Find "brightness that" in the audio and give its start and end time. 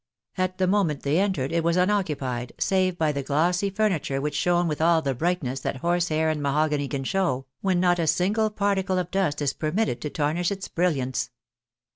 5.13-5.75